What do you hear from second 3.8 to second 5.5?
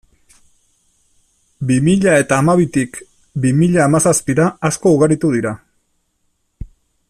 hamazazpira, asko ugaritu